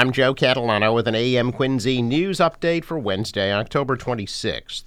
I'm 0.00 0.12
Joe 0.12 0.34
Catalano 0.34 0.94
with 0.94 1.06
an 1.08 1.14
AM 1.14 1.52
Quincy 1.52 2.00
news 2.00 2.38
update 2.38 2.86
for 2.86 2.98
Wednesday, 2.98 3.52
October 3.52 3.98
26th. 3.98 4.84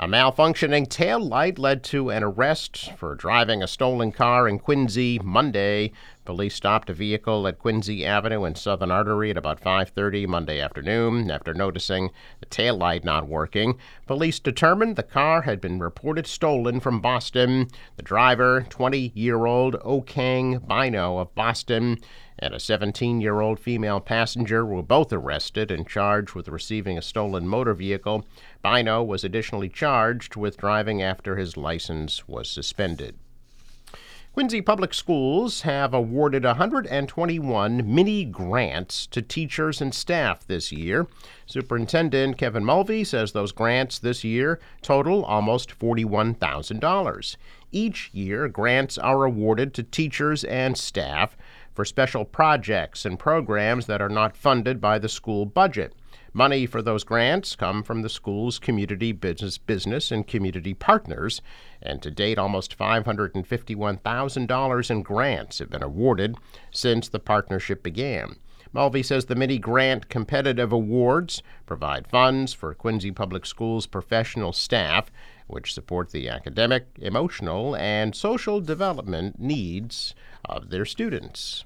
A 0.00 0.08
malfunctioning 0.08 0.88
tail 0.88 1.20
light 1.20 1.56
led 1.56 1.84
to 1.84 2.10
an 2.10 2.24
arrest 2.24 2.90
for 2.96 3.14
driving 3.14 3.62
a 3.62 3.68
stolen 3.68 4.10
car 4.10 4.48
in 4.48 4.58
Quincy 4.58 5.20
Monday. 5.22 5.92
Police 6.24 6.56
stopped 6.56 6.90
a 6.90 6.94
vehicle 6.94 7.46
at 7.46 7.60
Quincy 7.60 8.04
Avenue 8.04 8.42
and 8.42 8.58
Southern 8.58 8.90
Artery 8.90 9.30
at 9.30 9.36
about 9.36 9.60
5:30 9.60 10.26
Monday 10.26 10.60
afternoon 10.60 11.30
after 11.30 11.54
noticing 11.54 12.10
the 12.40 12.46
tail 12.46 12.76
light 12.76 13.04
not 13.04 13.28
working. 13.28 13.78
Police 14.06 14.40
determined 14.40 14.96
the 14.96 15.04
car 15.04 15.42
had 15.42 15.60
been 15.60 15.78
reported 15.78 16.26
stolen 16.26 16.80
from 16.80 17.00
Boston. 17.00 17.68
The 17.96 18.02
driver, 18.02 18.66
20-year-old 18.68 19.76
Okang 19.76 20.66
Bino 20.66 21.18
of 21.18 21.32
Boston, 21.36 21.98
and 22.38 22.54
a 22.54 22.60
17 22.60 23.20
year 23.20 23.40
old 23.40 23.58
female 23.58 24.00
passenger 24.00 24.64
were 24.64 24.82
both 24.82 25.12
arrested 25.12 25.70
and 25.70 25.88
charged 25.88 26.34
with 26.34 26.48
receiving 26.48 26.98
a 26.98 27.02
stolen 27.02 27.46
motor 27.48 27.74
vehicle. 27.74 28.26
Bino 28.62 29.02
was 29.02 29.24
additionally 29.24 29.68
charged 29.68 30.36
with 30.36 30.56
driving 30.56 31.02
after 31.02 31.36
his 31.36 31.56
license 31.56 32.28
was 32.28 32.50
suspended. 32.50 33.16
Quincy 34.36 34.60
Public 34.60 34.92
Schools 34.92 35.62
have 35.62 35.94
awarded 35.94 36.44
121 36.44 37.94
mini 37.94 38.22
grants 38.26 39.06
to 39.06 39.22
teachers 39.22 39.80
and 39.80 39.94
staff 39.94 40.46
this 40.46 40.70
year. 40.70 41.06
Superintendent 41.46 42.36
Kevin 42.36 42.62
Mulvey 42.62 43.02
says 43.02 43.32
those 43.32 43.50
grants 43.50 43.98
this 43.98 44.24
year 44.24 44.60
total 44.82 45.24
almost 45.24 45.78
$41,000. 45.78 47.36
Each 47.72 48.10
year, 48.12 48.46
grants 48.48 48.98
are 48.98 49.24
awarded 49.24 49.72
to 49.72 49.82
teachers 49.82 50.44
and 50.44 50.76
staff 50.76 51.34
for 51.76 51.84
special 51.84 52.24
projects 52.24 53.04
and 53.04 53.16
programs 53.18 53.86
that 53.86 54.02
are 54.02 54.08
not 54.08 54.36
funded 54.36 54.80
by 54.80 54.98
the 54.98 55.08
school 55.08 55.46
budget. 55.46 55.94
Money 56.32 56.66
for 56.66 56.82
those 56.82 57.04
grants 57.04 57.54
come 57.54 57.80
from 57.82 58.02
the 58.02 58.08
school's 58.08 58.58
community 58.58 59.12
business 59.12 59.58
business 59.58 60.10
and 60.10 60.26
community 60.26 60.74
partners, 60.74 61.40
and 61.80 62.02
to 62.02 62.10
date 62.10 62.38
almost 62.38 62.76
$551,000 62.76 64.90
in 64.90 65.02
grants 65.02 65.60
have 65.60 65.70
been 65.70 65.82
awarded 65.82 66.36
since 66.70 67.08
the 67.08 67.20
partnership 67.20 67.82
began. 67.82 68.36
Mulvey 68.72 69.02
says 69.02 69.24
the 69.24 69.34
mini 69.34 69.58
grant 69.58 70.10
competitive 70.10 70.72
awards 70.72 71.42
provide 71.64 72.06
funds 72.06 72.52
for 72.52 72.74
Quincy 72.74 73.10
Public 73.10 73.46
Schools 73.46 73.86
professional 73.86 74.52
staff, 74.52 75.10
which 75.46 75.72
support 75.72 76.10
the 76.10 76.28
academic, 76.28 76.86
emotional, 77.00 77.74
and 77.76 78.14
social 78.14 78.60
development 78.60 79.40
needs 79.40 80.14
of 80.44 80.68
their 80.68 80.84
students. 80.84 81.64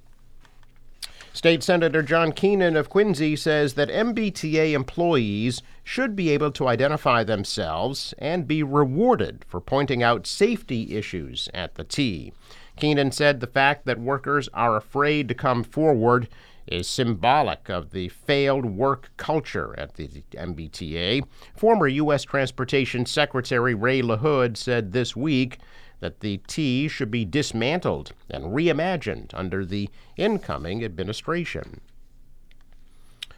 State 1.33 1.62
Senator 1.62 2.03
John 2.03 2.33
Keenan 2.33 2.77
of 2.77 2.91
Quincy 2.91 3.36
says 3.36 3.75
that 3.75 3.89
MBTA 3.89 4.73
employees 4.73 5.62
should 5.84 6.17
be 6.17 6.31
able 6.31 6.50
to 6.50 6.67
identify 6.67 7.22
themselves 7.22 8.12
and 8.19 8.48
be 8.48 8.64
rewarded 8.64 9.45
for 9.47 9.61
pointing 9.61 10.03
out 10.03 10.27
safety 10.27 10.97
issues 10.97 11.48
at 11.55 11.77
the 11.77 11.84
T. 11.84 12.33
Keenan 12.77 13.12
said 13.12 13.39
the 13.39 13.47
fact 13.47 13.87
that 13.87 14.00
workers 14.00 14.48
are 14.53 14.77
afraid 14.77 15.28
to 15.28 15.34
come 15.34 15.62
forward 15.62 16.28
is 16.67 16.89
symbolic 16.89 17.69
of 17.69 17.91
the 17.91 18.09
failed 18.09 18.65
work 18.65 19.11
culture 19.17 19.75
at 19.78 19.94
the 19.94 20.09
MBTA. 20.33 21.22
Former 21.55 21.89
U.S. 21.89 22.25
Transportation 22.25 23.06
Secretary 23.06 23.75
Ray 23.75 24.03
LaHood 24.03 24.56
said 24.56 24.92
this 24.92 25.15
week 25.15 25.59
that 26.01 26.20
the 26.20 26.39
T 26.47 26.89
should 26.89 27.11
be 27.11 27.25
dismantled 27.25 28.12
and 28.29 28.55
reimagined 28.55 29.31
under 29.34 29.65
the 29.65 29.89
incoming 30.17 30.84
administration. 30.84 31.81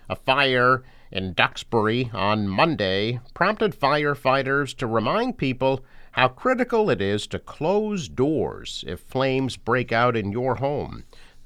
A 0.09 0.17
fire 0.17 0.83
in 1.11 1.35
Duxbury 1.35 2.11
on 2.13 2.49
Monday 2.49 3.21
prompted 3.35 3.79
firefighters 3.79 4.75
to 4.77 4.87
remind 4.87 5.39
people 5.39 5.85
how 6.13 6.29
critical 6.29 6.91
it 6.91 7.01
is 7.01 7.27
to 7.29 7.39
close 7.39 8.09
doors 8.09 8.85
if 8.87 9.01
flames 9.01 9.57
break 9.57 9.93
out 9.93 10.17
in 10.17 10.31
your 10.31 10.57
home. 10.57 11.05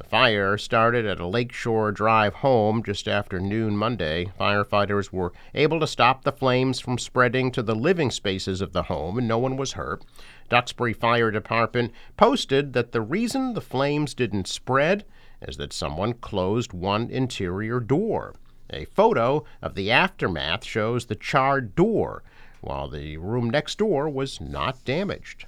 Fire 0.09 0.57
started 0.57 1.05
at 1.05 1.19
a 1.19 1.27
Lakeshore 1.27 1.91
Drive 1.91 2.35
home 2.35 2.85
just 2.85 3.09
after 3.09 3.41
noon 3.41 3.77
Monday. 3.77 4.31
Firefighters 4.39 5.13
were 5.13 5.33
able 5.53 5.81
to 5.81 5.87
stop 5.87 6.23
the 6.23 6.31
flames 6.31 6.79
from 6.79 6.97
spreading 6.97 7.51
to 7.51 7.61
the 7.61 7.75
living 7.75 8.13
spaces 8.13 8.61
of 8.61 8.73
the 8.73 8.85
home, 8.85 9.19
and 9.19 9.27
no 9.27 9.37
one 9.37 9.57
was 9.57 9.73
hurt. 9.73 10.05
Duxbury 10.49 10.93
Fire 10.93 11.33
Department 11.33 11.93
posted 12.17 12.73
that 12.73 12.93
the 12.93 13.01
reason 13.01 13.55
the 13.55 13.61
flames 13.61 14.15
didn't 14.15 14.47
spread 14.47 15.05
is 15.43 15.57
that 15.57 15.73
someone 15.73 16.13
closed 16.13 16.73
one 16.73 17.11
interior 17.11 17.81
door. 17.81 18.37
A 18.71 18.85
photo 18.85 19.45
of 19.61 19.75
the 19.75 19.91
aftermath 19.91 20.65
shows 20.65 21.07
the 21.07 21.17
charred 21.17 21.75
door, 21.75 22.23
while 22.61 22.89
the 22.89 23.17
room 23.17 23.51
next 23.51 23.79
door 23.79 24.09
was 24.09 24.41
not 24.41 24.85
damaged. 24.85 25.47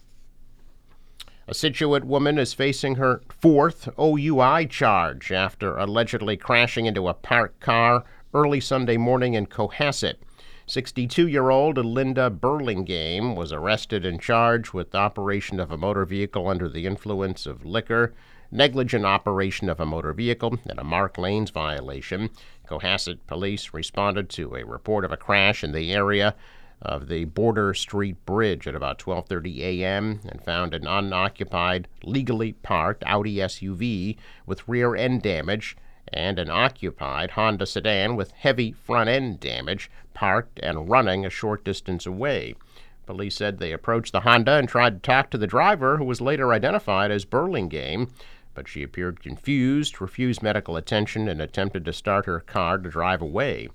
A 1.51 1.55
Scituate 1.55 2.05
woman 2.05 2.39
is 2.39 2.53
facing 2.53 2.97
her 2.97 3.23
fourth 3.31 3.89
OUI 3.99 4.67
charge 4.67 5.33
after 5.33 5.79
allegedly 5.79 6.37
crashing 6.37 6.85
into 6.85 7.09
a 7.09 7.15
parked 7.15 7.59
car 7.59 8.05
early 8.35 8.61
Sunday 8.61 8.99
morning 8.99 9.33
in 9.33 9.47
Cohasset. 9.47 10.17
62 10.67 11.27
year 11.27 11.49
old 11.49 11.79
Linda 11.79 12.29
Burlingame 12.29 13.35
was 13.35 13.51
arrested 13.51 14.05
and 14.05 14.21
charged 14.21 14.75
with 14.75 14.95
operation 14.95 15.59
of 15.59 15.71
a 15.71 15.79
motor 15.79 16.05
vehicle 16.05 16.49
under 16.49 16.69
the 16.69 16.85
influence 16.85 17.47
of 17.47 17.65
liquor, 17.65 18.13
negligent 18.51 19.07
operation 19.07 19.71
of 19.71 19.81
a 19.81 19.87
motor 19.87 20.13
vehicle, 20.13 20.59
and 20.69 20.79
a 20.79 20.85
marked 20.85 21.17
lanes 21.17 21.49
violation. 21.49 22.29
Cohasset 22.69 23.21
police 23.27 23.73
responded 23.73 24.29
to 24.29 24.55
a 24.55 24.67
report 24.67 25.03
of 25.03 25.13
a 25.13 25.17
crash 25.17 25.65
in 25.65 25.73
the 25.73 25.95
area 25.95 26.35
of 26.81 27.09
the 27.09 27.25
Border 27.25 27.75
Street 27.75 28.25
Bridge 28.25 28.67
at 28.67 28.75
about 28.75 28.99
12:30 28.99 29.61
a.m. 29.61 30.21
and 30.29 30.43
found 30.45 30.75
an 30.75 30.87
unoccupied, 30.87 31.89
legally 32.05 32.53
parked 32.53 33.03
Audi 33.07 33.37
SUV 33.37 34.17
with 34.47 34.69
rear 34.69 34.95
end 34.95 35.23
damage 35.23 35.77
and 36.13 36.39
an 36.39 36.51
occupied 36.51 37.33
Honda 37.33 37.67
sedan 37.67 38.17
with 38.17 38.31
heavy 38.31 38.73
front 38.73 39.11
end 39.11 39.41
damage 39.41 39.91
parked 40.15 40.59
and 40.63 40.89
running 40.89 41.27
a 41.27 41.31
short 41.31 41.65
distance 41.65 42.07
away. 42.07 42.55
Police 43.07 43.37
said 43.37 43.59
they 43.59 43.73
approached 43.73 44.13
the 44.13 44.21
Honda 44.21 44.53
and 44.53 44.69
tried 44.69 45.03
to 45.03 45.07
talk 45.07 45.31
to 45.31 45.39
the 45.39 45.47
driver, 45.47 45.97
who 45.97 46.05
was 46.05 46.21
later 46.21 46.53
identified 46.53 47.11
as 47.11 47.25
Burlingame, 47.25 48.11
but 48.55 48.69
she 48.69 48.83
appeared 48.83 49.23
confused, 49.23 50.01
refused 50.01 50.43
medical 50.43 50.77
attention, 50.77 51.29
and 51.29 51.41
attempted 51.41 51.85
to 51.85 51.93
start 51.93 52.27
her 52.27 52.41
car 52.41 52.77
to 52.77 52.91
drive 52.91 53.23
away. 53.23 53.69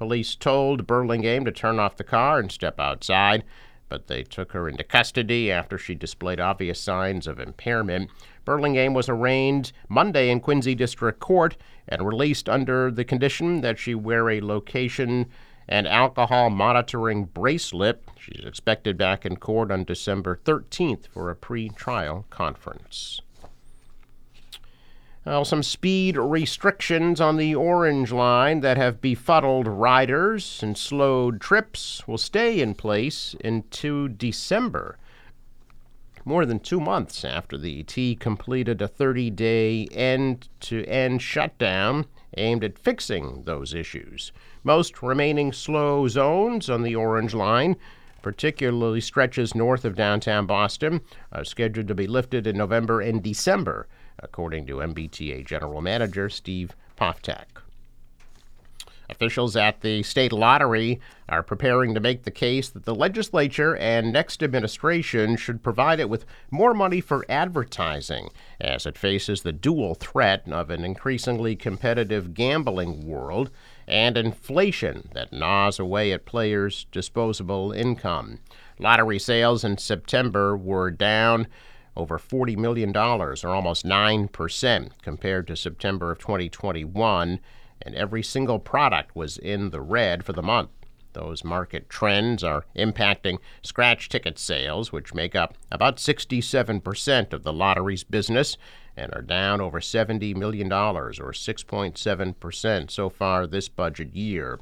Police 0.00 0.34
told 0.34 0.86
Burlingame 0.86 1.44
to 1.44 1.52
turn 1.52 1.78
off 1.78 1.98
the 1.98 2.04
car 2.04 2.38
and 2.38 2.50
step 2.50 2.80
outside, 2.80 3.44
but 3.90 4.06
they 4.06 4.22
took 4.22 4.52
her 4.52 4.66
into 4.66 4.82
custody 4.82 5.52
after 5.52 5.76
she 5.76 5.94
displayed 5.94 6.40
obvious 6.40 6.80
signs 6.80 7.26
of 7.26 7.38
impairment. 7.38 8.10
Burlingame 8.46 8.94
was 8.94 9.10
arraigned 9.10 9.72
Monday 9.90 10.30
in 10.30 10.40
Quincy 10.40 10.74
District 10.74 11.20
Court 11.20 11.58
and 11.86 12.06
released 12.06 12.48
under 12.48 12.90
the 12.90 13.04
condition 13.04 13.60
that 13.60 13.78
she 13.78 13.94
wear 13.94 14.30
a 14.30 14.40
location 14.40 15.26
and 15.68 15.86
alcohol 15.86 16.48
monitoring 16.48 17.26
bracelet. 17.26 18.02
She's 18.18 18.46
expected 18.46 18.96
back 18.96 19.26
in 19.26 19.36
court 19.36 19.70
on 19.70 19.84
December 19.84 20.40
13th 20.46 21.08
for 21.08 21.28
a 21.28 21.36
pre-trial 21.36 22.24
conference. 22.30 23.20
Well, 25.26 25.44
some 25.44 25.62
speed 25.62 26.16
restrictions 26.16 27.20
on 27.20 27.36
the 27.36 27.54
Orange 27.54 28.10
Line 28.10 28.60
that 28.60 28.78
have 28.78 29.02
befuddled 29.02 29.68
riders 29.68 30.62
and 30.62 30.78
slowed 30.78 31.42
trips 31.42 32.08
will 32.08 32.16
stay 32.16 32.60
in 32.60 32.74
place 32.74 33.34
into 33.40 34.08
December. 34.08 34.96
More 36.24 36.46
than 36.46 36.58
two 36.58 36.80
months 36.80 37.22
after 37.22 37.58
the 37.58 37.82
T 37.82 38.14
completed 38.14 38.80
a 38.80 38.88
30 38.88 39.30
day 39.30 39.88
end 39.92 40.48
to 40.60 40.86
end 40.86 41.20
shutdown 41.20 42.06
aimed 42.38 42.64
at 42.64 42.78
fixing 42.78 43.42
those 43.44 43.74
issues. 43.74 44.32
Most 44.64 45.02
remaining 45.02 45.52
slow 45.52 46.08
zones 46.08 46.70
on 46.70 46.82
the 46.82 46.96
Orange 46.96 47.34
Line 47.34 47.76
particularly 48.22 49.00
stretches 49.00 49.54
north 49.54 49.84
of 49.84 49.96
downtown 49.96 50.46
Boston, 50.46 51.00
are 51.32 51.44
scheduled 51.44 51.88
to 51.88 51.94
be 51.94 52.06
lifted 52.06 52.46
in 52.46 52.56
November 52.56 53.00
and 53.00 53.22
December 53.22 53.86
according 54.22 54.66
to 54.66 54.76
MBTA 54.76 55.44
General 55.46 55.80
Manager 55.80 56.28
Steve 56.28 56.76
Poftak. 56.96 57.62
Officials 59.10 59.56
at 59.56 59.80
the 59.80 60.02
state 60.04 60.32
lottery 60.32 61.00
are 61.28 61.42
preparing 61.42 61.94
to 61.94 62.00
make 62.00 62.22
the 62.22 62.30
case 62.30 62.68
that 62.68 62.84
the 62.84 62.94
legislature 62.94 63.76
and 63.76 64.12
next 64.12 64.42
administration 64.42 65.36
should 65.36 65.62
provide 65.62 65.98
it 65.98 66.08
with 66.08 66.24
more 66.50 66.72
money 66.72 67.00
for 67.00 67.26
advertising 67.28 68.30
as 68.60 68.86
it 68.86 68.96
faces 68.96 69.42
the 69.42 69.52
dual 69.52 69.94
threat 69.96 70.44
of 70.48 70.70
an 70.70 70.84
increasingly 70.84 71.56
competitive 71.56 72.34
gambling 72.34 73.04
world 73.04 73.50
and 73.88 74.16
inflation 74.16 75.08
that 75.12 75.32
gnaws 75.32 75.80
away 75.80 76.12
at 76.12 76.24
players' 76.24 76.86
disposable 76.92 77.72
income. 77.72 78.38
Lottery 78.78 79.18
sales 79.18 79.64
in 79.64 79.76
September 79.76 80.56
were 80.56 80.90
down 80.90 81.48
over 81.96 82.18
$40 82.18 82.56
million, 82.56 82.96
or 82.96 83.36
almost 83.46 83.84
9% 83.84 84.90
compared 85.02 85.46
to 85.46 85.56
September 85.56 86.10
of 86.12 86.18
2021. 86.18 87.40
and 87.82 87.94
every 87.94 88.22
single 88.22 88.58
product 88.58 89.16
was 89.16 89.38
in 89.38 89.70
the 89.70 89.80
red 89.80 90.24
for 90.24 90.32
the 90.32 90.42
month. 90.42 90.70
Those 91.12 91.42
market 91.42 91.88
trends 91.88 92.44
are 92.44 92.66
impacting 92.76 93.38
scratch 93.62 94.08
ticket 94.08 94.38
sales, 94.38 94.92
which 94.92 95.14
make 95.14 95.34
up 95.34 95.54
about 95.70 95.96
67% 95.96 97.32
of 97.32 97.42
the 97.42 97.52
lottery's 97.52 98.04
business 98.04 98.56
and 98.96 99.12
are 99.14 99.22
down 99.22 99.60
over 99.60 99.80
$70 99.80 100.36
million, 100.36 100.70
or 100.70 101.10
6.7% 101.10 102.90
so 102.90 103.08
far 103.08 103.46
this 103.46 103.68
budget 103.68 104.14
year. 104.14 104.60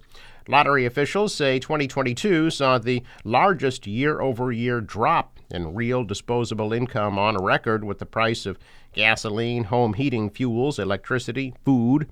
Lottery 0.50 0.86
officials 0.86 1.34
say 1.34 1.58
2022 1.58 2.48
saw 2.48 2.78
the 2.78 3.02
largest 3.22 3.86
year 3.86 4.22
over 4.22 4.50
year 4.50 4.80
drop 4.80 5.38
in 5.50 5.74
real 5.74 6.04
disposable 6.04 6.72
income 6.72 7.18
on 7.18 7.36
record, 7.36 7.84
with 7.84 7.98
the 7.98 8.06
price 8.06 8.46
of 8.46 8.58
gasoline, 8.94 9.64
home 9.64 9.92
heating 9.92 10.30
fuels, 10.30 10.78
electricity, 10.78 11.52
food, 11.66 12.08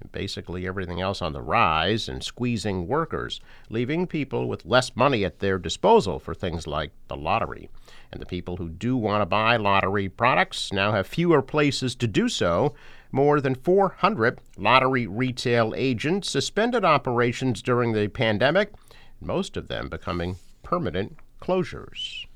and 0.00 0.12
basically 0.12 0.68
everything 0.68 1.00
else 1.00 1.20
on 1.20 1.32
the 1.32 1.42
rise 1.42 2.08
and 2.08 2.22
squeezing 2.22 2.86
workers, 2.86 3.40
leaving 3.68 4.06
people 4.06 4.46
with 4.46 4.64
less 4.64 4.94
money 4.94 5.24
at 5.24 5.40
their 5.40 5.58
disposal 5.58 6.20
for 6.20 6.32
things 6.32 6.68
like 6.68 6.92
the 7.08 7.16
lottery. 7.16 7.68
And 8.12 8.22
the 8.22 8.26
people 8.26 8.56
who 8.56 8.68
do 8.68 8.96
want 8.96 9.22
to 9.22 9.26
buy 9.26 9.56
lottery 9.56 10.08
products 10.08 10.72
now 10.72 10.92
have 10.92 11.08
fewer 11.08 11.42
places 11.42 11.96
to 11.96 12.06
do 12.06 12.28
so. 12.28 12.72
More 13.12 13.40
than 13.40 13.54
400 13.54 14.40
lottery 14.56 15.06
retail 15.06 15.74
agents 15.76 16.30
suspended 16.30 16.84
operations 16.84 17.62
during 17.62 17.92
the 17.92 18.08
pandemic, 18.08 18.72
most 19.20 19.56
of 19.56 19.68
them 19.68 19.88
becoming 19.88 20.36
permanent 20.62 21.16
closures. 21.40 22.26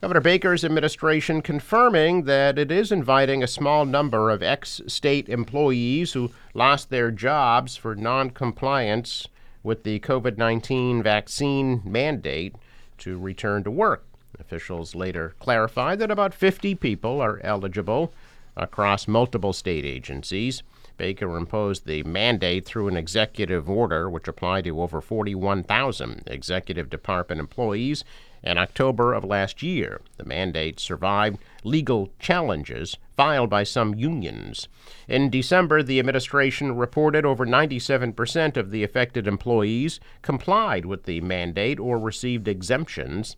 Governor 0.00 0.20
Baker's 0.20 0.64
administration 0.64 1.42
confirming 1.42 2.24
that 2.24 2.58
it 2.58 2.72
is 2.72 2.90
inviting 2.90 3.42
a 3.42 3.46
small 3.46 3.84
number 3.84 4.30
of 4.30 4.42
ex 4.42 4.80
state 4.86 5.28
employees 5.28 6.14
who 6.14 6.32
lost 6.54 6.88
their 6.88 7.10
jobs 7.10 7.76
for 7.76 7.94
noncompliance 7.94 9.28
with 9.62 9.84
the 9.84 10.00
COVID 10.00 10.38
19 10.38 11.02
vaccine 11.02 11.82
mandate 11.84 12.56
to 12.96 13.18
return 13.18 13.62
to 13.64 13.70
work. 13.70 14.06
Officials 14.38 14.94
later 14.94 15.34
clarified 15.38 15.98
that 15.98 16.10
about 16.10 16.32
50 16.32 16.74
people 16.76 17.20
are 17.20 17.38
eligible 17.44 18.14
across 18.56 19.08
multiple 19.08 19.52
state 19.52 19.84
agencies. 19.84 20.62
Baker 20.96 21.36
imposed 21.36 21.86
the 21.86 22.02
mandate 22.02 22.66
through 22.66 22.88
an 22.88 22.96
executive 22.96 23.70
order, 23.70 24.10
which 24.10 24.28
applied 24.28 24.64
to 24.64 24.82
over 24.82 25.00
41,000 25.00 26.24
executive 26.26 26.90
department 26.90 27.40
employees 27.40 28.04
in 28.42 28.58
October 28.58 29.12
of 29.14 29.24
last 29.24 29.62
year. 29.62 30.00
The 30.16 30.24
mandate 30.24 30.80
survived 30.80 31.38
legal 31.64 32.10
challenges 32.18 32.96
filed 33.16 33.50
by 33.50 33.64
some 33.64 33.94
unions. 33.94 34.68
In 35.08 35.30
December, 35.30 35.82
the 35.82 35.98
administration 35.98 36.76
reported 36.76 37.24
over 37.24 37.46
97% 37.46 38.56
of 38.56 38.70
the 38.70 38.82
affected 38.82 39.26
employees 39.26 40.00
complied 40.22 40.86
with 40.86 41.04
the 41.04 41.20
mandate 41.20 41.78
or 41.78 41.98
received 41.98 42.48
exemptions. 42.48 43.36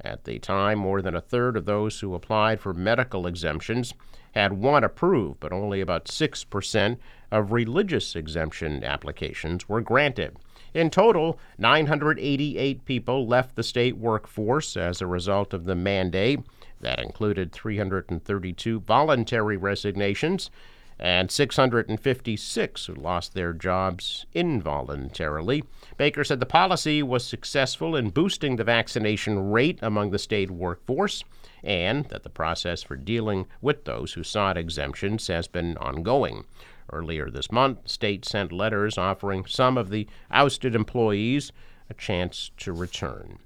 At 0.00 0.24
the 0.24 0.38
time, 0.38 0.78
more 0.78 1.00
than 1.02 1.14
a 1.14 1.20
third 1.20 1.56
of 1.56 1.64
those 1.64 2.00
who 2.00 2.14
applied 2.14 2.60
for 2.60 2.74
medical 2.74 3.26
exemptions 3.26 3.94
had 4.32 4.52
one 4.52 4.82
approved, 4.82 5.40
but 5.40 5.52
only 5.52 5.80
about 5.80 6.06
6% 6.06 6.98
of 7.30 7.52
religious 7.52 8.16
exemption 8.16 8.82
applications 8.82 9.68
were 9.68 9.80
granted. 9.80 10.36
In 10.74 10.90
total, 10.90 11.38
988 11.58 12.84
people 12.84 13.26
left 13.28 13.54
the 13.54 13.62
state 13.62 13.96
workforce 13.96 14.76
as 14.76 15.00
a 15.00 15.06
result 15.06 15.54
of 15.54 15.64
the 15.64 15.76
mandate. 15.76 16.40
That 16.80 16.98
included 16.98 17.52
332 17.52 18.80
voluntary 18.80 19.56
resignations 19.56 20.50
and 20.98 21.30
656 21.30 22.86
who 22.86 22.94
lost 22.94 23.34
their 23.34 23.52
jobs 23.52 24.26
involuntarily. 24.32 25.64
Baker 25.96 26.24
said 26.24 26.40
the 26.40 26.46
policy 26.46 27.02
was 27.02 27.26
successful 27.26 27.96
in 27.96 28.10
boosting 28.10 28.56
the 28.56 28.64
vaccination 28.64 29.50
rate 29.50 29.78
among 29.82 30.10
the 30.10 30.18
state 30.18 30.50
workforce 30.50 31.24
and 31.62 32.04
that 32.06 32.22
the 32.22 32.30
process 32.30 32.82
for 32.82 32.96
dealing 32.96 33.46
with 33.60 33.84
those 33.84 34.12
who 34.12 34.22
sought 34.22 34.56
exemptions 34.56 35.26
has 35.28 35.48
been 35.48 35.76
ongoing. 35.78 36.44
Earlier 36.92 37.30
this 37.30 37.50
month, 37.50 37.88
state 37.88 38.24
sent 38.24 38.52
letters 38.52 38.98
offering 38.98 39.46
some 39.46 39.78
of 39.78 39.88
the 39.88 40.06
ousted 40.30 40.74
employees 40.74 41.50
a 41.88 41.94
chance 41.94 42.50
to 42.58 42.72
return. 42.72 43.38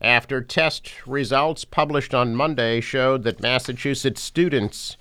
After 0.00 0.42
test 0.42 1.06
results 1.06 1.64
published 1.64 2.14
on 2.14 2.34
Monday 2.34 2.80
showed 2.80 3.22
that 3.22 3.40
Massachusetts 3.40 4.20
students 4.20 4.98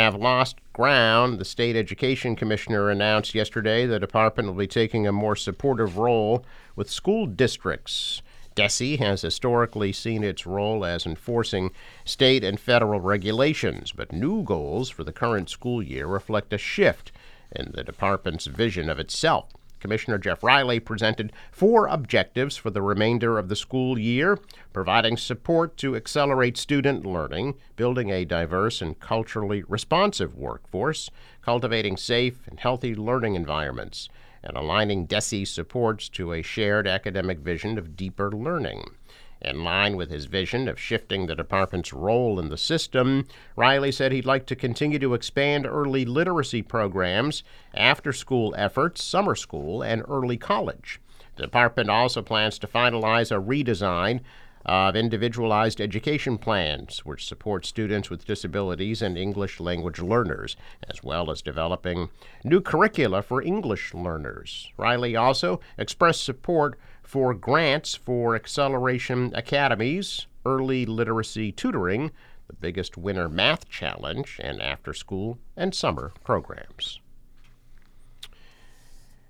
have 0.00 0.14
lost 0.14 0.56
ground, 0.72 1.38
the 1.38 1.44
state 1.44 1.76
education 1.76 2.36
commissioner 2.36 2.90
announced 2.90 3.34
yesterday 3.34 3.86
the 3.86 4.00
department 4.00 4.48
will 4.48 4.54
be 4.54 4.66
taking 4.66 5.06
a 5.06 5.12
more 5.12 5.36
supportive 5.36 5.98
role 5.98 6.44
with 6.76 6.90
school 6.90 7.26
districts 7.26 8.22
DESE 8.54 8.98
has 8.98 9.22
historically 9.22 9.92
seen 9.92 10.22
its 10.22 10.46
role 10.46 10.84
as 10.84 11.06
enforcing 11.06 11.72
state 12.04 12.44
and 12.44 12.60
federal 12.60 13.00
regulations, 13.00 13.90
but 13.90 14.12
new 14.12 14.44
goals 14.44 14.90
for 14.90 15.02
the 15.02 15.12
current 15.12 15.50
school 15.50 15.82
year 15.82 16.06
reflect 16.06 16.52
a 16.52 16.58
shift 16.58 17.10
in 17.50 17.72
the 17.74 17.82
department's 17.82 18.46
vision 18.46 18.88
of 18.88 19.00
itself. 19.00 19.50
Commissioner 19.84 20.16
Jeff 20.16 20.42
Riley 20.42 20.80
presented 20.80 21.30
four 21.52 21.88
objectives 21.88 22.56
for 22.56 22.70
the 22.70 22.80
remainder 22.80 23.38
of 23.38 23.50
the 23.50 23.54
school 23.54 23.98
year 23.98 24.38
providing 24.72 25.18
support 25.18 25.76
to 25.76 25.94
accelerate 25.94 26.56
student 26.56 27.04
learning, 27.04 27.56
building 27.76 28.08
a 28.08 28.24
diverse 28.24 28.80
and 28.80 28.98
culturally 28.98 29.62
responsive 29.68 30.34
workforce, 30.34 31.10
cultivating 31.42 31.98
safe 31.98 32.48
and 32.48 32.60
healthy 32.60 32.94
learning 32.94 33.34
environments, 33.34 34.08
and 34.42 34.56
aligning 34.56 35.04
DESE 35.04 35.44
supports 35.44 36.08
to 36.08 36.32
a 36.32 36.40
shared 36.40 36.88
academic 36.88 37.40
vision 37.40 37.76
of 37.76 37.94
deeper 37.94 38.32
learning. 38.32 38.84
In 39.44 39.62
line 39.62 39.96
with 39.96 40.10
his 40.10 40.24
vision 40.24 40.68
of 40.68 40.80
shifting 40.80 41.26
the 41.26 41.34
department's 41.34 41.92
role 41.92 42.40
in 42.40 42.48
the 42.48 42.56
system, 42.56 43.26
Riley 43.56 43.92
said 43.92 44.10
he'd 44.10 44.24
like 44.24 44.46
to 44.46 44.56
continue 44.56 44.98
to 44.98 45.12
expand 45.12 45.66
early 45.66 46.06
literacy 46.06 46.62
programs, 46.62 47.44
after 47.74 48.10
school 48.10 48.54
efforts, 48.56 49.04
summer 49.04 49.34
school, 49.34 49.82
and 49.82 50.02
early 50.08 50.38
college. 50.38 50.98
The 51.36 51.42
department 51.42 51.90
also 51.90 52.22
plans 52.22 52.58
to 52.60 52.66
finalize 52.66 53.30
a 53.30 53.40
redesign 53.40 54.20
of 54.64 54.96
individualized 54.96 55.80
education 55.80 56.38
plans, 56.38 57.04
which 57.04 57.26
support 57.26 57.66
students 57.66 58.10
with 58.10 58.26
disabilities 58.26 59.02
and 59.02 59.18
English 59.18 59.60
language 59.60 60.00
learners, 60.00 60.56
as 60.88 61.02
well 61.02 61.30
as 61.30 61.42
developing 61.42 62.08
new 62.44 62.60
curricula 62.60 63.22
for 63.22 63.42
English 63.42 63.92
learners. 63.94 64.72
Riley 64.76 65.16
also 65.16 65.60
expressed 65.76 66.24
support 66.24 66.78
for 67.02 67.34
grants 67.34 67.94
for 67.94 68.34
acceleration 68.34 69.30
academies, 69.34 70.26
early 70.46 70.86
literacy 70.86 71.52
tutoring, 71.52 72.10
the 72.46 72.54
biggest 72.54 72.96
winter 72.96 73.28
math 73.28 73.68
challenge, 73.68 74.38
and 74.42 74.60
after 74.60 74.92
school 74.92 75.38
and 75.56 75.74
summer 75.74 76.12
programs. 76.24 77.00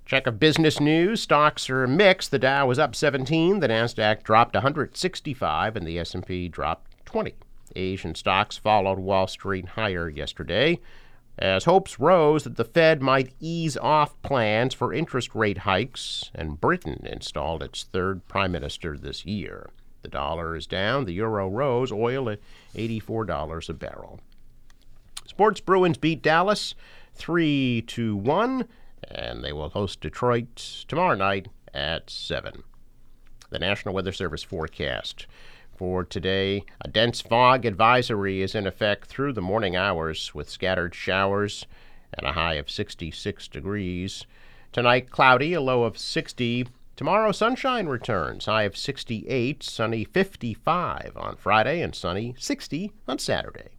Check 0.07 0.27
of 0.27 0.39
business 0.39 0.81
news. 0.81 1.23
Stocks 1.23 1.71
are 1.71 1.87
mixed. 1.87 2.31
The 2.31 2.39
Dow 2.39 2.67
was 2.67 2.79
up 2.79 2.95
17, 2.95 3.61
the 3.61 3.69
Nasdaq 3.69 4.23
dropped 4.23 4.55
165, 4.55 5.77
and 5.77 5.87
the 5.87 5.99
S&P 5.99 6.49
dropped 6.49 6.91
20. 7.07 7.35
Asian 7.75 8.15
stocks 8.15 8.59
followed 8.59 8.99
Wall 8.99 9.27
Street 9.27 9.69
higher 9.69 10.09
yesterday 10.09 10.79
as 11.39 11.65
hopes 11.65 11.99
rose 11.99 12.45
that 12.45 12.57
the 12.57 12.65
Fed 12.65 13.03
might 13.03 13.35
ease 13.41 13.77
off 13.77 14.21
plans 14.23 14.75
for 14.75 14.93
interest 14.93 15.35
rate 15.35 15.59
hikes, 15.59 16.31
and 16.35 16.61
Britain 16.61 17.07
installed 17.07 17.63
its 17.63 17.85
third 17.85 18.27
prime 18.29 18.53
minister 18.53 18.97
this 18.97 19.25
year. 19.25 19.71
The 20.03 20.09
dollar 20.09 20.55
is 20.55 20.67
down, 20.67 21.07
the 21.07 21.15
euro 21.15 21.49
rose, 21.49 21.91
oil 21.91 22.29
at 22.29 22.41
$84 22.75 23.69
a 23.69 23.73
barrel. 23.73 24.21
Sports 25.27 25.61
Bruins 25.61 25.97
beat 25.97 26.23
Dallas 26.23 26.75
3 27.15 27.83
to 27.87 28.17
1 28.17 28.69
and 29.11 29.45
they 29.45 29.53
will 29.53 29.71
host 29.71 30.01
Detroit 30.01 30.85
tomorrow 30.89 31.15
night 31.15 31.49
at 31.73 32.11
7. 32.11 32.63
The 33.51 33.59
National 33.59 33.95
Weather 33.95 34.13
Service 34.13 34.43
forecast. 34.43 35.27
For 35.77 36.05
today, 36.05 36.65
a 36.81 36.89
dense 36.89 37.21
fog 37.21 37.65
advisory 37.65 38.43
is 38.43 38.55
in 38.55 38.67
effect 38.67 39.09
through 39.09 39.33
the 39.33 39.43
morning 39.43 39.75
hours 39.75 40.35
with 40.35 40.49
scattered 40.49 40.95
showers 40.95 41.67
and 42.13 42.27
a 42.27 42.33
high 42.33 42.55
of 42.55 42.71
66 42.71 43.49
degrees. 43.49 44.25
Tonight, 44.73 45.11
cloudy, 45.11 45.53
a 45.53 45.61
low 45.61 45.83
of 45.83 45.99
60. 45.99 46.69
Tomorrow, 46.97 47.33
sunshine 47.33 47.87
returns, 47.87 48.47
high 48.47 48.63
of 48.63 48.77
68, 48.77 49.63
sunny 49.65 50.05
55 50.05 51.13
on 51.17 51.37
Friday, 51.37 51.81
and 51.83 51.95
sunny 51.95 52.37
60 52.39 52.93
on 53.09 53.19
Saturday. 53.19 53.71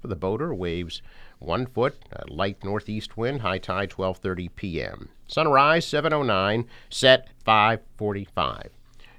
For 0.00 0.08
the 0.08 0.16
boater, 0.16 0.52
waves 0.52 1.00
one 1.40 1.66
foot, 1.66 1.96
a 2.12 2.32
light 2.32 2.62
northeast 2.62 3.16
wind, 3.16 3.40
high 3.40 3.58
tide 3.58 3.90
12:30 3.90 4.50
p.m. 4.54 5.08
Sunrise 5.26 5.84
7:09, 5.86 6.66
set 6.88 7.28
5:45. 7.46 8.68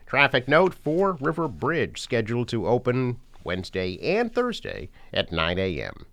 Traffic 0.06 0.48
note: 0.48 0.74
Fore 0.74 1.18
River 1.20 1.48
Bridge 1.48 2.00
scheduled 2.00 2.48
to 2.50 2.68
open 2.68 3.20
Wednesday 3.44 3.98
and 4.02 4.34
Thursday 4.34 4.90
at 5.12 5.32
9 5.32 5.58
a.m. 5.58 6.06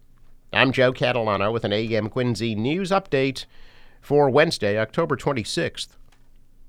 I'm 0.53 0.73
Joe 0.73 0.93
Catalano 0.93 1.53
with 1.53 1.65
an 1.65 1.73
AM 1.73 2.09
Quincy 2.09 2.55
news 2.55 2.91
update 2.91 3.45
for 4.01 4.31
Wednesday, 4.31 4.79
October 4.79 5.17
26th. 5.17 5.98